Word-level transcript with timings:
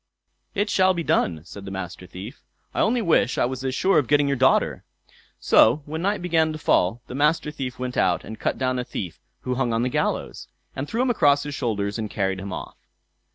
"It 0.55 0.71
shall 0.71 0.95
be 0.95 1.03
done", 1.03 1.41
said 1.45 1.63
the 1.63 1.69
Master 1.69 2.07
Thief. 2.07 2.41
"I 2.73 2.79
only 2.81 3.03
wish 3.03 3.37
I 3.37 3.45
was 3.45 3.63
as 3.63 3.75
sure 3.75 3.99
of 3.99 4.07
getting 4.07 4.27
your 4.27 4.35
daughter." 4.35 4.83
So 5.39 5.83
when 5.85 6.01
night 6.01 6.23
began 6.23 6.51
to 6.53 6.57
fall, 6.57 7.03
the 7.05 7.13
Master 7.13 7.51
Thief 7.51 7.77
went 7.77 7.95
out 7.97 8.23
and 8.23 8.39
cut 8.39 8.57
down 8.57 8.79
a 8.79 8.83
thief 8.83 9.19
who 9.41 9.53
hung 9.53 9.73
on 9.73 9.83
the 9.83 9.89
gallows, 9.89 10.47
and 10.75 10.89
threw 10.89 11.03
him 11.03 11.11
across 11.11 11.43
his 11.43 11.53
shoulders, 11.53 11.99
and 11.99 12.09
carried 12.09 12.39
him 12.39 12.51
off. 12.51 12.77